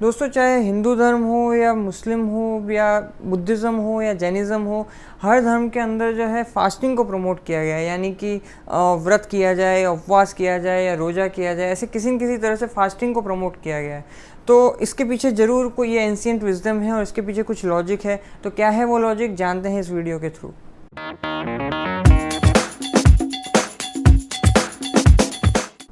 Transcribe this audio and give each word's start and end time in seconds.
दोस्तों, 0.00 0.26
चाहे 0.28 0.58
हिंदू 0.60 0.94
धर्म 0.96 1.22
हो 1.24 1.52
या 1.54 1.72
मुस्लिम 1.74 2.24
हो 2.28 2.70
या 2.70 2.88
बुद्धिज़्म 3.24 3.74
हो 3.76 4.00
या 4.02 4.12
जैनिज़्म 4.14 4.62
हो, 4.62 4.86
हर 5.22 5.40
धर्म 5.40 5.68
के 5.68 5.80
अंदर 5.80 6.12
जो 6.14 6.24
है 6.26 6.42
फास्टिंग 6.44 6.96
को 6.96 7.04
प्रमोट 7.04 7.38
किया 7.46 7.62
गया 7.64 7.76
है। 7.76 7.86
यानी 7.86 8.10
कि 8.14 8.34
व्रत 8.70 9.28
किया 9.30 9.54
जाए, 9.54 9.84
उपवास 9.86 10.32
किया 10.32 10.58
जाए 10.58 10.84
या 10.84 10.94
रोज़ा 10.94 11.28
किया 11.28 11.54
जाए, 11.54 11.70
ऐसे 11.70 11.86
किसी 11.86 12.10
न 12.10 12.18
किसी 12.18 12.36
तरह 12.36 12.56
से 12.56 12.66
फास्टिंग 12.66 13.14
को 13.14 13.22
प्रमोट 13.22 13.56
किया 13.62 13.80
गया 13.82 13.96
है। 13.96 14.04
तो 14.48 14.76
इसके 14.82 15.04
पीछे 15.04 15.30
ज़रूर 15.32 15.68
कोई 15.76 15.94
ये 15.94 16.02
एंशियंट 16.02 16.42
विजडम 16.42 16.80
है 16.80 16.92
और 16.92 17.02
इसके 17.02 17.22
पीछे 17.22 17.42
कुछ 17.42 17.64
लॉजिक 17.64 18.04
है। 18.06 18.20
तो 18.44 18.50
क्या 18.50 18.68
है 18.70 18.84
वो 18.84 18.98
लॉजिक? 18.98 19.34
जानते 19.36 19.68
हैं 19.68 19.80
इस 19.80 19.90
वीडियो 19.90 20.18
के 20.18 20.30
थ्रू। 20.30 20.52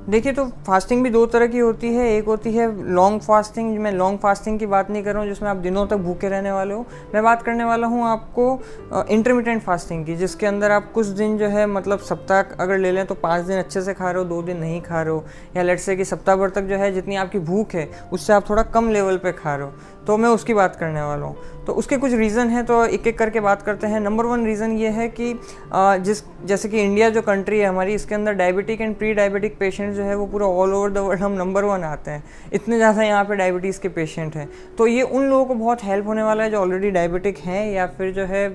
देखिए 0.04 0.32
तो 0.32 0.44
फास्टिंग 0.66 1.02
भी 1.04 1.10
दो 1.10 1.24
तरह 1.26 1.46
की 1.46 1.58
होती 1.58 1.92
है। 1.94 2.08
एक 2.08 2.24
होती 2.26 2.50
है 2.52 2.66
लॉन्ग 2.94 3.20
फास्टिंग 3.20 3.78
मैं 3.78 3.92
लॉन्ग 3.92 4.18
फास्टिंग 4.18 4.58
की 4.58 4.66
बात 4.66 4.90
नहीं 4.90 5.02
कर 5.02 5.12
रहा 5.12 5.22
हूँ, 5.22 5.28
जिसमें 5.28 5.48
आप 5.50 5.56
दिनों 5.56 5.86
तक 5.86 5.96
भूखे 5.98 6.28
रहने 6.28 6.50
वाले 6.52 6.74
हो। 6.74 6.84
मैं 7.14 7.22
बात 7.24 7.42
करने 7.42 7.64
वाला 7.64 7.86
हूँ 7.86 8.04
आपको 8.06 9.06
इंटरमीडियंट 9.10 9.62
फास्टिंग 9.62 10.04
की, 10.06 10.16
जिसके 10.16 10.46
अंदर 10.46 10.70
आप 10.70 10.90
कुछ 10.92 11.06
दिन 11.06 11.38
जो 11.38 11.48
है 11.48 11.66
मतलब 11.66 11.98
सप्ताह 12.00 12.42
अगर 12.62 12.78
ले 12.78 12.90
लें 12.92 13.04
तो 13.06 13.14
पाँच 13.14 13.44
दिन 13.44 13.58
अच्छे 13.58 13.82
से 13.82 13.94
खा 13.94 14.10
रहे 14.10 14.22
हो, 14.22 14.24
दो 14.24 14.42
दिन 14.42 14.58
नहीं 14.58 14.80
खा 14.82 15.02
रहे 15.02 15.14
हो। 15.14 15.24
या 15.56 15.62
लेट 15.62 15.78
से 15.78 15.96
कि 15.96 16.04
सप्ताह 16.04 16.36
भर 16.36 16.50
तक 16.50 16.62
जो 16.62 16.76
है, 16.76 16.92
जितनी 16.92 17.16
आपकी 17.16 17.38
भूख 17.40 17.74
है, 17.74 17.88
उससे 18.12 18.32
आप 18.32 18.48
थोड़ा 18.50 18.62
कम 18.64 18.90
लेवल 18.90 19.16
पर 19.16 19.32
खा 19.32 19.54
रहे 19.56 19.66
हो। 19.66 19.72
तो 20.06 20.16
मैं 20.16 20.28
उसकी 20.28 20.54
बात 20.54 20.76
करने 20.76 21.02
वाला 21.02 21.26
हूँ। 21.26 21.64
तो 21.66 21.72
उसके 21.72 21.96
कुछ 21.96 22.12
रीज़न 22.12 22.48
हैं 22.48 22.64
तो 22.66 22.84
एक 22.86 23.06
एक 23.06 23.18
करके 23.18 23.40
बात 23.40 23.62
करते 23.62 23.86
हैं। 23.86 24.00
नंबर 24.00 24.24
वन 24.26 24.44
रीज़न 24.46 24.72
ये 24.78 24.88
है 24.90 25.08
कि 25.10 25.32
जिस, 25.74 26.22
जैसे 26.44 26.68
कि 26.68 26.80
इंडिया 26.80 27.08
जो 27.10 27.22
कंट्री 27.22 27.58
है 27.58 27.66
हमारी, 27.66 27.94
इसके 27.94 28.14
अंदर 28.14 28.32
diabetic 28.34 28.80
and 28.80 28.96
pre 28.96 29.12
diabetic 29.14 29.58
patient 29.58 29.93
जो 29.94 30.02
है 30.02 30.14
वो 30.16 30.26
पूरा 30.26 30.46
ऑल 30.46 30.74
ओवर 30.74 30.90
द 30.90 30.98
वर्ल्ड 30.98 31.22
हम 31.22 31.32
नंबर 31.34 31.64
वन 31.64 31.84
आते 31.84 32.10
हैं। 32.10 32.22
इतने 32.52 32.76
ज़्यादा 32.76 33.02
यहाँ 33.02 33.24
पे 33.24 33.36
डायबिटीज़ 33.36 33.80
के 33.80 33.88
पेशेंट 33.90 34.36
हैं। 34.36 34.48
तो 34.78 34.86
ये 34.86 35.02
उन 35.02 35.24
लोगों 35.24 35.44
को 35.44 35.54
बहुत 35.54 35.84
हेल्प 35.84 36.06
होने 36.06 36.22
वाला 36.22 36.44
है 36.44 36.50
जो 36.50 36.60
ऑलरेडी 36.60 36.90
डायबिटिक 36.90 37.38
हैं 37.40 37.66
या 37.72 37.86
फिर 37.88 38.12
जो 38.12 38.24
है 38.26 38.48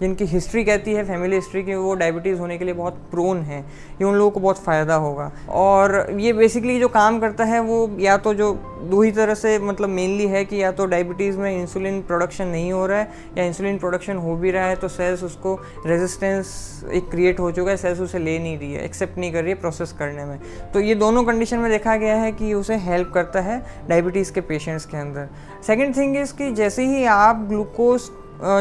जिनकी 0.00 0.24
हिस्ट्री 0.26 0.64
कहती 0.64 0.94
है 0.94 1.04
फैमिली 1.04 1.36
हिस्ट्री 1.36 1.62
की 1.62 1.74
वो 1.76 1.94
डायबिटीज़ 1.96 2.38
होने 2.40 2.58
के 2.58 2.64
लिए 2.64 2.74
बहुत 2.74 2.94
प्रोन 3.10 3.42
है। 3.42 3.60
ये 3.60 4.04
उन 4.04 4.14
लोगों 4.14 4.30
को 4.30 4.40
बहुत 4.40 4.62
फ़ायदा 4.64 4.94
होगा। 4.96 5.30
और 5.50 6.06
ये 6.18 6.32
बेसिकली 6.32 6.78
जो 6.80 6.88
काम 6.90 7.20
करता 7.20 7.44
है 7.44 7.60
वो 7.60 7.88
या 8.00 8.16
तो 8.18 8.34
जो 8.34 8.52
दो 8.80 9.02
ही 9.02 9.10
तरह 9.12 9.34
से 9.34 9.58
मतलब 9.60 9.88
मेनली 9.90 10.26
है 10.28 10.44
कि 10.44 10.62
या 10.62 10.70
तो 10.72 10.86
डायबिटीज़ 10.86 11.38
में 11.38 11.50
इंसुलिन 11.50 12.00
प्रोडक्शन 12.02 12.46
नहीं 12.48 12.72
हो 12.72 12.86
रहा 12.86 12.98
है 12.98 13.10
या 13.38 13.44
इंसुलिन 13.44 13.78
प्रोडक्शन 13.78 14.16
हो 14.16 14.34
भी 14.36 14.50
रहा 14.50 14.66
है 14.66 14.76
तो 14.76 14.88
सेल्स 14.88 15.22
उसको 15.24 15.54
रेजिस्टेंस 15.86 16.84
एक 16.94 17.08
क्रिएट 17.10 17.40
हो 17.40 17.50
चुका 17.52 17.70
है 17.70 17.76
सेल्स 17.76 18.00
उसे 18.00 18.18
ले 18.18 18.38
नहीं 18.38 18.58
रही 18.58 18.72
है 18.72 18.84
एक्सेप्ट 18.84 19.18
नहीं 19.18 19.32
कर 19.32 19.42
रही 19.42 19.52
है 19.52 19.58
प्रोसेस 19.60 19.92
करने 19.98 20.24
में। 20.24 20.38
तो 20.74 20.80
ये 20.80 20.94
दोनों 20.94 21.24
कंडीशन 21.24 21.58
में 21.58 21.70
देखा 21.70 21.96
गया 21.96 22.16
है 22.16 22.30
कि 22.32 22.52
उसे 22.54 22.76
हेल्प 22.78 23.10
करता 23.14 23.40
है 23.40 23.62
डायबिटीज़ 23.88 24.32
के 24.32 24.40
पेशेंट्स 24.42 24.86
के 24.86 24.96
अंदर। 24.96 25.28
सेकेंड 25.66 25.96
थिंग 25.96 26.16
इज़ 26.16 26.34
कि 26.34 26.50
जैसे 26.52 26.86
ही 26.86 27.04
आप 27.06 27.44
ग्लूकोज 27.48 28.10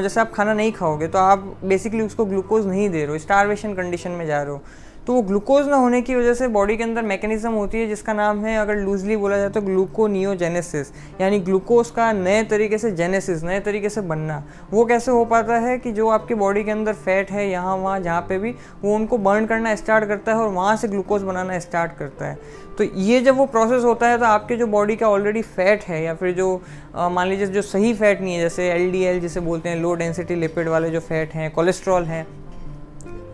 जैसे 0.04 0.20
आप 0.20 0.32
खाना 0.34 0.54
नहीं 0.54 0.72
खाओगे 0.72 1.08
तो 1.08 1.20
आप 1.20 1.40
बेसिकली 1.64 2.02
उसको 2.02 2.26
ग्लूकोज 2.26 2.68
नहीं 2.68 2.90
दे 2.90 3.04
रहे 3.04 3.12
हो 3.12 3.18
स्टारवेशन 3.20 3.74
कंडीशन 3.74 4.12
में 4.12 4.26
जा 4.28 4.42
रहे 4.42 4.52
हो। 4.52 4.62
तो 5.08 5.14
वो 5.14 5.22
ग्लूकोज 5.22 5.68
ना 5.68 5.76
होने 5.76 6.02
की 6.02 6.16
वजह 6.16 6.34
से 6.34 6.48
बॉडी 6.50 6.76
के 6.78 6.84
अंदर 6.84 7.02
मैकेनिज्म 7.02 7.52
होती 7.52 7.80
है, 7.80 7.88
जिसका 7.88 8.14
नाम 8.14 8.44
है, 8.46 8.58
अगर 8.58 8.76
लूजली 8.78 9.16
बोला 9.18 9.38
जाए 9.38 9.50
तो 9.50 9.62
ग्लूकोनियोजेनेसिस 9.62 10.92
यानी 11.22 11.40
ग्लूकोज 11.40 11.90
का 11.90 12.12
नए 12.14 12.44
तरीके 12.46 12.78
से 12.78 12.92
जेनेसिस 12.92 13.44
नए 13.44 13.60
तरीके 13.60 13.90
से 13.90 14.02
बनना। 14.04 14.44
वो 14.72 14.86
कैसे 14.86 15.12
हो 15.12 15.24
पाता 15.26 15.58
है 15.58 15.78
कि 15.78 15.92
जो 15.92 16.08
आपकी 16.10 16.34
बॉडी 16.36 16.64
के 16.64 16.72
अंदर 16.72 16.94
फैट 16.96 17.32
है, 17.32 17.50
यहाँ, 17.50 17.76
वहाँ, 17.76 18.00
जहाँ 18.00 18.22
पे 18.22 18.38
भी, 18.38 18.52
वो 18.84 18.96
उनको 18.96 19.18
बर्न 19.20 19.46
करना 19.46 19.76
स्टार्ट 19.76 20.08
करता 20.08 20.32
है 20.32 20.38
और 20.38 20.50
वहाँ 20.50 20.76
से 20.78 20.88
ग्लूकोज 20.88 21.24
बनाना 21.24 21.60
स्टार्ट 21.60 21.98
करता 22.00 22.26
है। 22.26 22.38
तो 22.78 22.84
ये 22.84 23.20
जब 23.22 23.38
वो 23.38 23.46
प्रोसेस 23.48 23.84
होता 23.84 24.08
है 24.08 24.18
तो 24.18 24.26
आपके 24.26 24.56
जो 24.56 24.68
बॉडी 24.68 24.96
का 24.96 25.10
ऑलरेडी 25.10 25.42
फैट 25.44 25.84
है, 25.84 26.02
या 26.04 26.14
फिर 26.16 26.34
जो 26.34 26.62
मान 26.96 27.28
लीजिए 27.28 27.48
जो 27.48 27.62
सही 27.64 27.94
फैट 27.94 28.22
नहीं 28.22 28.34
है, 28.34 28.42
जैसे 28.42 28.70
एलडीएल 28.72 29.20
जिसे 29.20 29.40
बोलते 29.42 29.70
हैं 29.70 29.78
लो 29.78 29.94
डेंसिटी 29.96 30.36
लिपिड 30.36 30.68
वाले 30.68 30.90
जो 30.90 31.00
फैट 31.02 31.34
हैं 31.34 31.52
कोलेस्ट्रॉल 31.52 32.04
हैं 32.06 32.26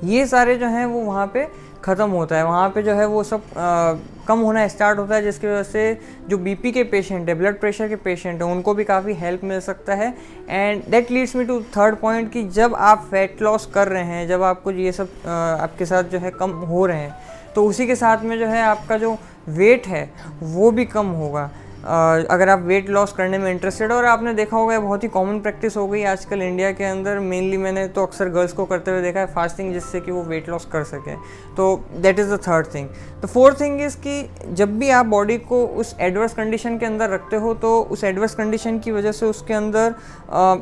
ये 0.05 0.25
सारे 0.27 0.55
जो 0.57 0.67
हैं 0.67 0.85
वो 0.85 1.01
वहाँ 1.01 1.25
पे 1.27 1.47
ख़त्म 1.83 2.09
होता 2.09 2.35
है। 2.35 2.43
वहाँ 2.45 2.69
पे 2.69 2.81
जो 2.83 2.93
है 2.93 3.05
वो 3.07 3.23
सब 3.23 3.41
आ, 3.57 3.93
कम 4.27 4.39
होना 4.39 4.67
स्टार्ट 4.67 4.99
होता 4.99 5.15
है 5.15 5.23
जिसकी 5.23 5.47
वजह 5.47 5.63
से 5.63 5.99
जो 6.29 6.37
बीपी 6.37 6.71
के 6.71 6.83
पेशेंट 6.83 7.29
है 7.29 7.35
ब्लड 7.35 7.59
प्रेशर 7.59 7.87
के 7.87 7.95
पेशेंट 7.95 8.41
हैं 8.41 8.49
उनको 8.51 8.73
भी 8.73 8.83
काफ़ी 8.83 9.13
हेल्प 9.13 9.43
मिल 9.43 9.59
सकता 9.59 9.95
है। 9.95 10.13
And 10.49 10.83
that 10.89 11.11
leads 11.11 11.35
me 11.35 11.45
to 11.45 11.59
third 11.75 11.95
point 11.95 12.31
कि 12.31 12.43
जब 12.49 12.75
आप 12.75 13.07
फैट 13.11 13.41
लॉस 13.41 13.65
कर 13.73 13.87
रहे 13.87 14.03
हैं 14.03 14.27
जब 14.27 14.43
आपको 14.43 14.71
ये 14.71 14.91
सब 14.91 15.09
आ, 15.25 15.31
आपके 15.31 15.85
साथ 15.85 16.03
जो 16.03 16.19
है 16.19 16.31
कम 16.31 16.51
हो 16.51 16.85
रहे 16.85 16.99
हैं 16.99 17.51
तो 17.55 17.65
उसी 17.65 17.87
के 17.87 17.95
साथ 17.95 18.23
में 18.23 18.37
जो 18.39 18.47
है 18.47 18.61
आपका 18.61 18.97
जो 18.97 19.17
वेट 19.49 19.87
है 19.87 20.09
वो 20.41 20.71
भी 20.71 20.85
कम 20.85 21.07
होगा। 21.13 21.49
अगर 21.83 22.49
आप 22.49 22.59
वेट 22.61 22.89
लॉस 22.89 23.11
करने 23.13 23.37
में 23.37 23.49
इंटरेस्टेड 23.51 23.91
हो 23.91 23.97
और 23.97 24.05
आपने 24.05 24.33
देखा 24.33 24.57
होगा, 24.57 24.79
बहुत 24.79 25.03
ही 25.03 25.07
कॉमन 25.09 25.39
प्रैक्टिस 25.39 25.75
हो 25.77 25.87
गई 25.87 26.03
आजकल 26.05 26.41
इंडिया 26.41 26.71
के 26.71 26.83
अंदर। 26.83 27.19
मेनली 27.21 27.57
मैंने 27.57 27.87
तो 27.87 28.05
अक्सर 28.05 28.29
गर्ल्स 28.29 28.53
को 28.53 28.65
करते 28.65 28.91
हुए 28.91 29.01
देखा 29.01 29.19
है 29.19 29.25
फास्टिंग 29.33 29.73
जिससे 29.73 29.99
कि 29.99 30.11
वो 30.11 30.21
वेट 30.23 30.49
लॉस 30.49 30.65
कर 30.73 30.83
सकें। 30.83 31.15
तो 31.57 31.75
that 31.97 32.19
is 32.19 32.33
the 32.33 32.39
third 32.47 32.67
thing 32.75 32.87
the 33.23 33.25
fourth 33.25 33.59
thing 33.61 33.81
is 33.81 33.97
कि 33.97 34.29
जब 34.53 34.77
भी 34.79 34.89
आप 34.91 35.05
बॉडी 35.05 35.37
को 35.39 35.65
उस 35.65 35.95
एडवर्स 35.99 36.33
कंडीशन 36.33 36.77
के 36.77 36.85
अंदर 36.85 37.09
रखते 37.09 37.35
हो 37.35 37.53
तो 37.55 37.79
उस 37.91 38.03
एडवर्स 38.03 38.35
कंडीशन 38.35 38.79
की 38.79 38.91
वजह 38.91 39.11
से 39.11 39.25
उसके 39.25 39.53
अंदर 39.53 39.95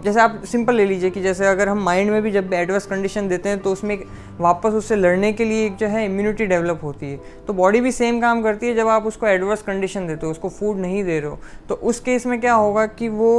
जैसे 0.04 0.20
आप 0.20 0.42
सिंपल 0.46 0.76
ले 0.76 0.86
लीजिए 0.86 1.10
कि 1.10 1.22
जैसे 1.22 1.48
अगर 1.48 1.70
हम 1.70 1.84
माइंड 1.84 2.12
में 2.12 2.22
भी 2.22 2.32
जब 2.32 2.54
एडवर्स 2.54 2.86
कंडीशन 2.86 3.28
देते 3.28 3.50
हैं 3.50 3.60
तो 3.60 3.72
उसमें 3.72 3.98
वापस 4.40 4.74
उससे 4.74 4.96
लड़ने 4.96 5.32
के 5.34 5.46
लिए 5.46 5.66
एक 5.66 5.76
जो 5.76 5.88
है 5.88 6.06
इम्यूनिटी 6.06 6.46
डेवलप 6.46 6.80
होती 6.84 7.12
है। 7.12 7.20
तो 7.48 7.54
बॉडी 7.54 7.82
भी 7.82 7.92
सेम 7.92 8.20
काम 8.22 8.42
करती 8.44 8.68
है 8.68 8.76
जब 8.76 8.88
आप 8.88 9.06
उसको 9.06 9.28
एडवर्स 9.28 9.62
कंडीशन 9.62 10.08
देते 10.08 10.26
हो, 10.26 10.32
उसको 10.32 10.50
फ़ूड 10.50 10.78
नहीं 10.78 11.04
दे 11.12 11.20
रहे 11.20 11.30
हो। 11.30 11.40
तो 11.70 11.76
उस 11.76 12.00
केस 12.00 12.26
में 12.26 12.40
क्या 12.42 12.54
होगा 12.54 12.86
कि 12.88 13.10
वो 13.10 13.32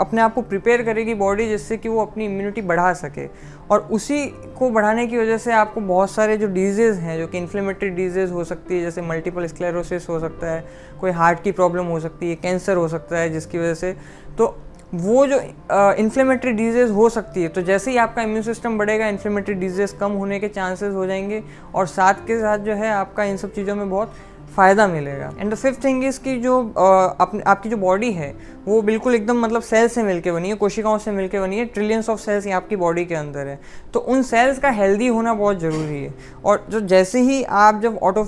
अपने 0.00 0.20
आप 0.20 0.34
को 0.34 0.42
प्रिपेयर 0.42 0.82
करेगी 0.82 1.14
बॉडी 1.16 1.48
जिससे 1.48 1.76
कि 1.76 1.88
वो 1.88 2.02
अपनी 2.02 2.24
इम्यूनिटी 2.24 2.62
बढ़ा 2.62 2.92
सके। 2.94 3.26
और 3.70 3.88
उसी 3.92 4.26
को 4.58 4.70
बढ़ाने 4.70 5.06
की 5.06 5.18
वजह 5.18 5.38
से 5.38 5.52
आपको 5.52 5.80
बहुत 5.82 6.10
सारे 6.10 6.36
जो 6.36 6.46
डिज़ीज़ 6.48 6.98
हैं, 6.98 7.18
जो 7.18 7.26
कि 7.26 7.38
इन्फ्लेमेटरी 7.38 7.88
डिज़ीज़ 7.92 8.32
हो 8.32 8.44
सकती 8.44 8.74
है, 8.74 8.82
जैसे 8.82 9.02
मल्टीपल 9.02 9.46
स्क्लेरोसिस 9.46 10.08
हो 10.08 10.18
सकता 10.20 10.50
है, 10.50 10.64
कोई 11.00 11.10
हार्ट 11.12 11.42
की 11.42 11.52
प्रॉब्लम 11.52 11.86
हो 11.86 12.00
सकती 12.00 12.28
है 12.30 12.34
कैंसर 12.36 12.76
हो 12.76 12.88
सकता 12.88 13.18
है, 13.18 13.30
जिसकी 13.30 13.58
वजह 13.58 13.74
से। 13.74 13.96
तो 14.38 14.56
वो 14.94 15.26
जो 15.26 15.38
इन्फ्लेमेटरी 15.98 16.52
डिज़ीज़ 16.52 16.90
हो 16.92 17.08
सकती 17.08 17.42
है 17.42 17.48
तो 17.48 17.62
जैसे 17.62 17.90
ही 17.90 17.96
आपका 17.96 18.22
इम्यून 18.22 18.42
सिस्टम 18.42 18.76
बढ़ेगा 18.78 19.06
इन्फ्लेमेटरी 19.08 19.54
डिज़ीज़ 19.54 19.94
कम 19.96 20.12
होने 20.12 20.38
के 20.40 20.48
चांसेस 20.48 20.92
हो 20.94 21.06
जाएँगे। 21.06 21.42
और 21.74 21.86
साथ 21.86 22.26
के 22.26 22.38
साथ 22.38 22.58
जो 22.58 22.74
है 22.74 22.90
आपका 22.90 23.24
इन 23.24 23.36
सब 23.36 23.52
चीज़ों 23.52 23.74
में 23.76 23.88
बहुत 23.90 24.14
फ़ायदा 24.50 24.86
मिलेगा। 24.86 25.32
And 25.38 25.52
the 25.52 25.54
fifth 25.54 25.84
thing 25.84 26.04
is 26.04 26.20
कि 26.20 26.36
जो 26.40 26.58
अपने 27.20 27.42
आपकी 27.46 27.68
जो 27.68 27.76
बॉडी 27.76 28.12
है 28.12 28.34
वो 28.66 28.80
बिल्कुल 28.82 29.14
एकदम 29.14 29.40
मतलब 29.40 29.62
सेल 29.62 29.88
से 29.88 30.02
मिलके 30.02 30.32
बनी 30.32 30.48
है, 30.48 30.54
कोशिकाओं 30.54 30.98
से 30.98 31.10
मिलके 31.10 31.40
बनी 31.40 31.58
है 31.58 31.64
ट्रिलियंस 31.66 32.08
ऑफ़ 32.10 32.20
सेल्स 32.20 32.46
यहाँ 32.46 32.60
आपकी 32.60 32.76
बॉडी 32.76 33.04
के 33.04 33.14
अंदर 33.14 33.46
है। 33.46 33.58
तो 33.94 34.00
उन 34.00 34.22
सेल्स 34.22 34.58
का 34.58 34.70
हेल्दी 34.70 35.06
होना 35.06 35.34
बहुत 35.34 35.60
ज़रूरी 35.60 36.02
है। 36.02 36.14
और 36.44 36.64
जो 36.70 36.80
जैसे 36.82 37.20
ही 37.20 37.42
आप 37.44 37.80
जब 37.82 37.98
ऑटो 38.02 38.24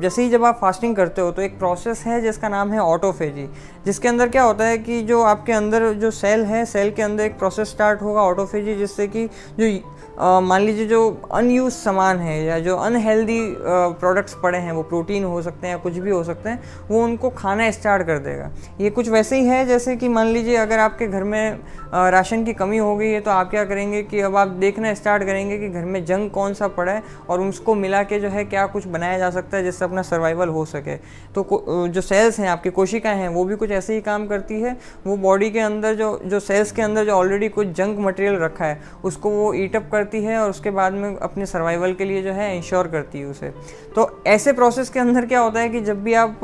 जैसे 0.00 0.22
ही 0.22 0.30
जब 0.30 0.44
आप 0.44 0.58
फास्टिंग 0.60 0.96
करते 0.96 1.20
हो 1.20 1.30
तो 1.32 1.42
एक 1.42 1.58
प्रोसेस 1.58 2.02
है 2.06 2.20
जिसका 2.22 2.48
नाम 2.48 2.72
है 2.72 2.78
ऑटोफेजी 2.80 3.48
जिसके 3.86 4.08
अंदर 4.08 4.28
क्या 4.28 4.42
होता 4.42 4.64
है 4.64 4.78
कि 4.78 5.02
जो 5.02 5.22
आपके 5.24 5.52
अंदर 5.52 5.92
जो 5.94 6.10
सेल 6.12 6.44
है 6.44 6.64
सेल 6.66 6.90
के 6.90 7.02
अंदर 7.02 7.24
एक 7.24 7.38
प्रोसेस 7.38 7.68
स्टार्ट 7.68 8.02
होगा 8.02 8.22
ऑटोफेजी 8.22 8.74
जिससे 8.74 9.06
कि 9.08 9.28
जो 9.58 9.78
मान 10.18 10.62
लीजिए 10.62 10.86
जो 10.86 10.98
अनयूज 11.34 11.72
सामान 11.72 12.18
है 12.18 12.42
या 12.44 12.58
जो 12.58 12.76
अनहेल्दी 12.76 13.40
प्रोडक्ट्स 13.60 14.34
पड़े 14.42 14.58
हैं, 14.58 14.72
वो 14.72 14.82
प्रोटीन 14.82 15.24
हो 15.24 15.40
सकते 15.42 15.66
हैं 15.66 15.74
या 15.74 15.80
कुछ 15.82 15.94
भी 15.94 16.10
हो 16.10 16.22
सकते 16.24 16.48
हैं, 16.48 16.62
वो 16.88 17.02
उनको 17.04 17.30
खाना 17.30 17.70
स्टार्ट 17.70 18.06
कर 18.06 18.18
देगा। 18.18 18.50
ये 18.80 18.90
कुछ 18.90 19.08
वैसे 19.08 19.40
ही 19.40 19.46
है 19.46 19.65
जैसे 19.66 19.96
कि 19.96 20.08
मान 20.08 20.26
लीजिए 20.26 20.56
अगर 20.56 20.78
आपके 20.78 21.06
घर 21.06 21.24
में 21.24 21.58
राशन 21.94 22.44
की 22.44 22.52
कमी 22.52 22.78
हो 22.78 22.96
गई 22.96 23.08
है 23.08 23.20
तो 23.20 23.30
आप 23.30 23.50
क्या 23.50 23.64
करेंगे 23.64 24.02
कि 24.02 24.20
अब 24.20 24.36
आप 24.36 24.48
देखना 24.58 24.92
स्टार्ट 24.94 25.24
करेंगे 25.24 25.58
कि 25.58 25.68
घर 25.68 25.84
में 25.84 26.04
जंग 26.04 26.30
कौन 26.30 26.54
सा 26.54 26.68
पड़ा 26.68 26.92
है 26.92 27.02
और 27.28 27.40
उसको 27.40 27.74
मिला 27.74 28.02
के 28.02 28.20
जो 28.20 28.28
है 28.28 28.44
क्या 28.44 28.66
कुछ 28.66 28.86
बनाया 28.88 29.18
जा 29.18 29.30
सकता 29.30 29.56
है 29.56 29.64
जिससे 29.64 29.84
अपना 29.84 30.02
सर्वाइवल 30.02 30.48
हो 30.48 30.64
सके। 30.64 30.96
तो 31.34 31.88
जो 31.88 32.00
सेल्स 32.00 32.38
हैं, 32.40 32.48
आपकी 32.48 32.70
कोशिकाएँ 32.70 33.18
हैं, 33.18 33.28
वो 33.28 33.44
भी 33.44 33.56
कुछ 33.56 33.70
ऐसे 33.72 33.94
ही 33.94 34.00
काम 34.00 34.26
करती 34.26 34.60
है। 34.60 34.76
वो 35.06 35.16
बॉडी 35.18 35.50
के 35.50 35.60
अंदर 35.60 35.94
जो 35.94 36.18
जो 36.26 36.40
सेल्स 36.40 36.72
के 36.72 36.82
अंदर 36.82 37.04
जो 37.04 37.12
ऑलरेडी 37.12 37.48
कुछ 37.48 37.68
जंक 37.68 37.98
मटेरियल 38.00 38.36
रखा 38.36 38.64
है, 38.64 38.80
उसको 39.04 39.30
वो 39.30 39.52
ईटअप 39.54 39.88
करती 39.92 40.22
है 40.24 40.38
और 40.38 40.50
उसके 40.50 40.70
बाद 40.70 40.92
में 40.92 41.16
अपने 41.16 41.46
सर्वाइवल 41.46 41.92
के 41.92 42.04
लिए 42.04 42.22
जो 42.22 42.32
है 42.32 42.54
इंश्योर 42.56 42.88
करती 42.88 43.20
है 43.20 43.26
उसे। 43.26 43.52
तो 43.94 44.08
ऐसे 44.26 44.52
प्रोसेस 44.52 44.88
के 44.88 45.00
अंदर 45.00 45.26
क्या 45.26 45.40
होता 45.40 45.60
है 45.60 45.68
कि 45.68 45.80
जब 45.80 46.02
भी 46.04 46.14
आप 46.14 46.38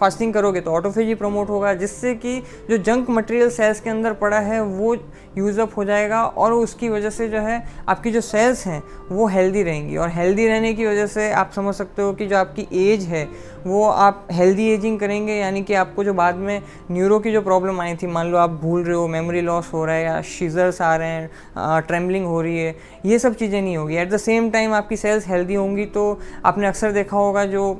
फास्टिंग 0.00 0.32
करोगे 0.34 0.60
तो 0.60 0.70
ऑटोफेजी 0.72 1.14
प्रमोट 1.16 1.48
होगा, 1.48 1.74
जिससे 1.74 2.14
कि 2.16 2.35
जो 2.70 2.78
जंक 2.78 3.10
मटेरियल 3.10 3.50
सेल्स 3.50 3.80
के 3.80 3.90
अंदर 3.90 4.12
पड़ा 4.14 4.38
है, 4.38 4.60
वो 4.62 4.94
यूज़अप 5.38 5.76
हो 5.76 5.84
जाएगा 5.84 6.22
और 6.22 6.52
उसकी 6.52 6.88
वजह 6.88 7.10
से 7.10 7.28
जो 7.28 7.38
है, 7.38 7.62
आपकी 7.88 8.10
जो 8.10 8.20
सेल्स 8.20 8.66
हैं, 8.66 8.82
वो 9.10 9.26
हेल्दी 9.26 9.62
रहेंगी। 9.62 9.96
और 9.96 10.08
हेल्दी 10.10 10.46
रहने 10.46 10.72
की 10.74 10.86
वजह 10.86 11.06
से 11.06 11.30
आप 11.32 11.50
समझ 11.52 11.74
सकते 11.74 12.02
हो 12.02 12.12
कि 12.12 12.26
जो 12.26 12.36
आपकी 12.36 12.66
एज 12.84 13.04
है, 13.04 13.24
वो 13.66 13.84
आप 13.84 14.26
हेल्दी 14.32 14.68
एजिंग 14.70 14.98
करेंगे, 15.00 15.34
यानी 15.34 15.62
कि 15.62 15.74
आपको 15.74 16.04
जो 16.04 16.14
बाद 16.14 16.36
में 16.36 16.60
न्यूरो 16.90 17.18
की 17.18 17.32
जो 17.32 17.40
प्रॉब्लम 17.42 17.80
आई 17.80 17.94
थी, 17.94 18.06
मान 18.06 18.30
लो 18.30 18.38
आप 18.38 18.50
भूल 18.62 18.84
रहे 18.84 18.96
हो 18.96 19.06
मेमोरी 19.08 19.40
लॉस 19.40 19.72
हो 19.72 19.84
रहा 19.84 19.94
है 19.94 20.04
या 20.04 20.20
शीजर्स 20.28 20.80
आ 20.82 20.94
रहे 20.96 21.08
हैं 21.08 21.80
ट्रेमलिंग 21.82 22.26
हो 22.26 22.40
रही 22.42 22.58
है, 22.58 22.74
ये 23.06 23.18
सब 23.18 23.34
चीज़ें 23.34 23.60
नहीं 23.60 23.76
होगी। 23.76 23.96
एट 23.96 24.10
द 24.10 24.16
सेम 24.18 24.50
टाइम 24.50 24.74
आपकी 24.74 24.96
सेल्स 24.96 25.26
हेल्दी 25.28 25.54
होंगी 25.54 25.84
तो 25.86 26.18
आपने 26.44 26.66
अक्सर 26.66 26.92
देखा 26.92 27.16
होगा 27.16 27.44
जो 27.46 27.72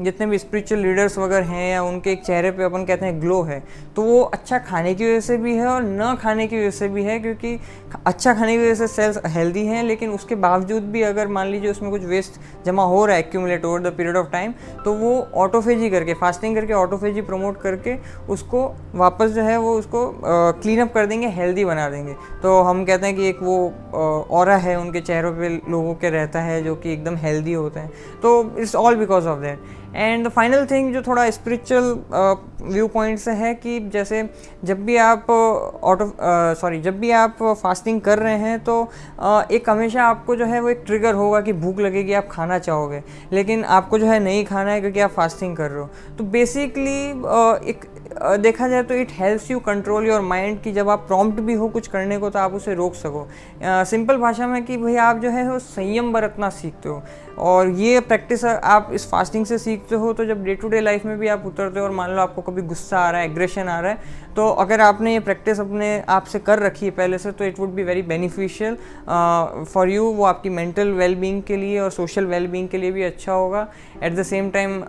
जितने 0.00 0.26
भी 0.26 0.38
स्पिरिचुअल 0.38 0.80
लीडर्स 0.80 1.16
वगैरह 1.18 1.46
हैं 1.46 1.70
या 1.70 1.82
उनके 1.82 2.12
एक 2.12 2.22
चेहरे 2.24 2.50
पे 2.50 2.62
अपन 2.64 2.84
कहते 2.84 3.06
हैं 3.06 3.20
ग्लो 3.20 3.40
है 3.42 3.62
तो 3.96 4.02
वो 4.02 4.20
अच्छा 4.24 4.58
खाने 4.60 4.94
की 4.94 5.04
वजह 5.04 5.20
से 5.20 5.36
भी 5.36 5.54
है 5.56 5.66
और 5.66 5.82
न 5.82 6.14
खाने 6.22 6.46
की 6.46 6.58
वजह 6.58 6.70
से 6.70 6.88
भी 6.88 7.02
है, 7.04 7.18
क्योंकि 7.18 7.58
अच्छा 8.06 8.34
खाने 8.34 8.56
की 8.56 8.62
वजह 8.62 8.74
से 8.74 8.86
सेल्स 8.86 9.18
हेल्दी 9.26 9.64
हैं, 9.66 9.82
लेकिन 9.82 10.10
उसके 10.10 10.34
बावजूद 10.36 10.82
भी 10.82 11.02
अगर 11.02 11.28
मान 11.28 11.46
लीजिए 11.46 11.70
उसमें 11.70 11.90
कुछ 11.90 12.04
वेस्ट 12.04 12.40
जमा 12.66 12.84
हो 12.84 13.04
रहा 13.06 13.16
है 13.16 13.22
accumulate 13.22 13.64
over 13.64 13.80
the 13.80 13.92
period 13.96 14.16
of 14.16 14.30
time 14.30 14.52
तो 14.84 14.92
वो 14.94 15.12
ऑटोफेजी 15.34 15.90
करके 15.90 16.14
फास्टिंग 16.14 16.56
करके 16.56 16.72
ऑटोफेजी 16.72 17.20
प्रमोट 17.22 17.60
करके 17.60 17.96
उसको 18.28 18.64
वापस 18.94 19.30
जो 19.30 19.42
है 19.42 19.56
वो 19.58 19.74
उसको 19.78 20.06
क्लीन 20.22 20.80
अप 20.80 20.92
कर 20.94 21.06
देंगे 21.06 21.28
हेल्दी 21.30 21.64
बना 21.64 21.88
देंगे। 21.90 22.14
तो 22.42 22.60
हम 22.62 22.84
कहते 22.84 23.06
हैं 23.06 23.16
कि 23.16 23.28
एक 23.28 23.42
वो 23.42 23.56
और 24.30 24.50
है 24.50 24.78
उनके 24.80 25.00
चेहरों 25.00 25.32
पर 25.32 25.60
लोगों 25.70 25.94
के 25.94 26.10
रहता 26.10 26.40
है 26.40 26.62
जो 26.62 26.74
कि 26.76 26.92
एकदम 26.92 27.16
हेल्दी 27.16 27.52
होते 27.52 27.80
हैं। 27.80 27.90
तो 28.22 28.58
it's 28.58 28.74
all 28.76 28.96
because 28.96 29.28
of 29.28 29.40
that 29.40 29.70
and 29.96 30.28
final 30.28 30.66
thing 30.66 30.92
जो 30.94 31.02
थोड़ा 31.02 31.30
स्पिरिचुअल 31.30 32.00
व्यू 32.62 32.88
पॉइंट 32.88 33.18
से 33.18 33.30
है 33.30 33.54
कि 33.54 33.80
जैसे 33.80 34.30
जब 34.64 34.84
भी 34.84 34.96
आप 34.96 35.30
ऑटो 35.84 36.04
uh, 36.04 36.60
सॉरी 36.60 36.78
uh, 36.78 36.84
जब 36.84 36.98
भी 37.00 37.10
आप 37.10 37.36
फास्टिंग 37.42 38.00
कर 38.00 38.18
रहे 38.18 38.36
हैं 38.38 38.64
तो 38.64 38.90
uh, 39.20 39.50
एक 39.50 39.70
हमेशा 39.70 40.04
आपको 40.04 40.36
जो 40.36 40.44
है 40.44 40.60
वो 40.60 40.68
एक 40.68 40.82
ट्रिगर 40.86 41.14
होगा 41.14 41.40
कि 41.40 41.52
भूख 41.52 41.80
लगेगी 41.80 42.12
आप 42.12 42.28
खाना 42.30 42.58
चाहोगे। 42.58 43.02
लेकिन 43.32 43.64
आपको 43.64 43.98
जो 43.98 44.06
है 44.06 44.20
नहीं 44.20 44.44
खाना 44.44 44.70
है 44.70 44.80
क्योंकि 44.80 45.00
आप 45.00 45.10
फास्टिंग 45.10 45.56
कर 45.56 45.70
रहे 45.70 45.80
हो। 45.80 45.90
तो 46.18 46.24
बेसिकली 46.24 47.12
uh, 47.12 47.68
एक 47.68 47.84
देखा 48.40 48.68
जाए 48.68 48.82
तो 48.82 48.94
it 48.94 49.08
helps 49.12 49.50
you 49.50 49.58
control 49.60 50.06
your 50.06 50.20
mind 50.20 50.60
कि 50.62 50.72
जब 50.72 50.88
आप 50.88 51.04
प्रॉम्प्ट 51.06 51.40
भी 51.40 51.54
हो 51.54 51.68
कुछ 51.68 51.86
करने 51.88 52.18
को 52.18 52.30
तो 52.30 52.38
आप 52.38 52.54
उसे 52.54 52.74
रोक 52.74 52.94
सको। 52.94 53.26
सिंपल 53.62 54.16
भाषा 54.16 54.46
में 54.46 54.64
कि 54.64 54.76
भाई 54.76 54.96
आप 54.96 55.18
जो 55.18 55.30
है 55.30 55.48
वो 55.50 55.58
संयम 55.58 56.12
बरतना 56.12 56.50
सीखते 56.50 56.88
हो 56.88 57.02
और 57.38 57.68
ये 57.68 58.00
प्रैक्टिस 58.00 58.44
आप 58.44 58.90
इस 58.92 59.08
फास्टिंग 59.10 59.46
से 59.46 59.58
सीखते 59.58 59.96
हो 59.96 60.12
तो 60.12 60.24
जब 60.24 60.44
डे 60.44 60.54
टू 60.54 60.68
डे 60.68 60.80
लाइफ 60.80 61.04
में 61.04 61.18
भी 61.18 61.28
आप 61.28 61.46
उतरते 61.46 61.80
हो 61.80 61.86
और 61.86 61.92
मान 61.92 62.10
लो 62.10 62.20
आपको 62.22 62.42
कभी 62.42 62.62
गुस्सा 62.62 62.98
आ 62.98 63.10
रहा 63.10 63.20
है 63.20 63.30
एग्रेशन 63.30 63.68
आ 63.68 63.78
रहा 63.80 63.90
है 63.90 64.20
तो 64.36 64.48
अगर 64.48 64.80
आपने 64.80 65.12
ये 65.12 65.20
प्रैक्टिस 65.20 65.60
अपने 65.60 65.88
आप 66.08 66.24
से 66.24 66.38
कर 66.38 66.58
रखी 66.58 66.86
है 66.86 66.90
पहले 66.90 67.18
से 67.18 67.32
तो 67.32 67.44
it 67.44 67.58
would 67.58 67.70
be 67.74 67.82
very 67.82 68.02
beneficial 68.02 68.76
for 69.64 69.88
you 69.88 70.04
वो 70.04 70.24
आपकी 70.24 70.50
मेंटल 70.50 70.90
वेलबींग 70.92 71.42
के 71.42 71.56
लिए 71.56 71.78
और 71.80 71.90
सोशल 71.90 72.26
वेलबींग 72.26 72.68
के 72.68 72.78
लिए 72.78 72.92
भी 72.92 73.02
अच्छा 73.02 73.32
होगा। 73.32 73.66
At 74.02 74.14
the 74.14 74.22
same 74.22 74.50
time 74.50 74.80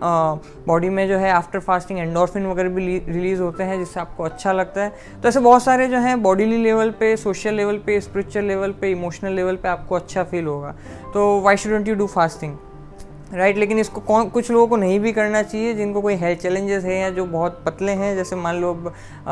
body 0.68 0.90
में 0.90 1.08
जो 1.08 1.18
है 1.18 1.31
आफ्टर 1.31 1.60
फास्टिंग 1.60 2.00
एंडोरफिन 2.00 2.46
वगैरह 2.46 2.70
भी 2.70 2.98
रिलीज़ 3.13 3.42
होते 3.42 3.63
हैं, 3.63 3.77
जिससे 3.80 4.00
आपको 4.00 4.24
अच्छा 4.24 4.51
लगता 4.54 4.83
है। 4.83 4.94
तो 5.21 5.27
ऐसे 5.27 5.39
बहुत 5.42 5.63
सारे 5.63 5.88
जो 5.88 5.98
हैं 6.00 6.21
बॉडीली 6.24 6.57
लेवल 6.63 6.92
पे 7.00 7.15
सोशल 7.18 7.54
लेवल 7.54 7.77
पे 7.77 8.00
स्पिरिचुअल 8.01 8.45
लेवल 8.45 8.71
पे 8.81 8.92
इमोशनल 8.92 9.33
लेवल 9.33 9.56
पे 9.56 9.68
आपको 9.69 9.95
अच्छा 9.95 10.24
फील 10.24 10.45
होगा। 10.45 10.75
तो 11.13 11.39
why 11.42 11.57
shouldn't 11.57 11.88
you 11.88 11.95
do 11.95 12.07
fasting 12.10 12.56
right 13.33 13.57
लेकिन 13.57 13.80
इसको 13.80 14.01
कौन, 14.01 14.27
कुछ 14.30 14.50
लोगों 14.51 14.68
को 14.68 14.77
नहीं 14.77 15.00
भी 15.00 15.12
करना 15.12 15.42
चाहिए, 15.44 15.74
जिनको 15.74 16.01
कोई 16.01 16.15
हेल्थ 16.15 16.39
चैलेंजेस 16.39 16.83
है 16.86 17.00
या 17.00 17.10
जो 17.10 17.25
बहुत 17.25 17.63
पतले 17.65 17.92
हैं, 17.92 18.15
जैसे 18.15 18.36
मान 18.36 18.56
लो 18.56 18.74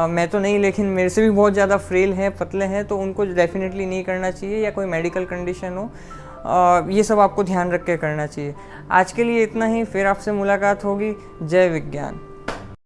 मैं 0.07 0.27
तो 0.29 0.39
नहीं, 0.39 0.57
लेकिन 0.59 0.85
मेरे 0.87 1.09
से 1.09 1.21
भी 1.21 1.29
बहुत 1.31 1.53
ज़्यादा 1.53 1.77
फ्रेल 1.79 2.13
हैं, 2.13 2.31
पतले 2.37 2.65
हैं 2.65 2.85
तो 2.87 2.97
उनको 2.97 3.25
डेफिनेटली 3.25 3.85
नहीं 3.85 4.03
करना 4.03 4.31
चाहिए, 4.31 4.63
या 4.63 4.71
कोई 4.71 4.85
मेडिकल 4.87 5.25
कंडीशन 5.25 5.77
हो 5.77 5.89
ये 6.89 7.03
सब 7.03 7.19
आपको 7.19 7.43
ध्यान 7.43 7.71
रख 7.71 7.83
के 7.85 7.97
करना 7.97 8.25
चाहिए। 8.25 8.55
आज 8.91 9.11
के 9.11 9.23
लिए 9.23 9.43
इतना 9.43 9.65
ही, 9.65 9.83
फिर 9.85 10.05
आपसे 10.07 10.31
मुलाकात 10.31 10.83
होगी। 10.85 11.13
जय 11.43 11.69
विज्ञान। 11.69 12.19